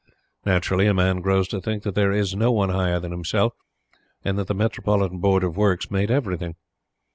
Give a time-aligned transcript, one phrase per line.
[0.47, 3.53] Naturally, a man grows to think that there is no one higher than himself,
[4.25, 6.55] and that the Metropolitan Board of Works made everything.